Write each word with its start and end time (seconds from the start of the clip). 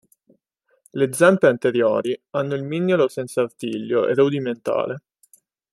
Le 0.93 1.13
zampe 1.13 1.45
anteriori 1.45 2.19
hanno 2.31 2.55
il 2.55 2.63
mignolo 2.63 3.07
senza 3.07 3.41
artiglio 3.43 4.07
e 4.07 4.15
rudimentale. 4.15 5.03